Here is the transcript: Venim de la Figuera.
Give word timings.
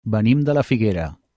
Venim 0.13 0.39
de 0.47 0.55
la 0.59 0.63
Figuera. 0.71 1.11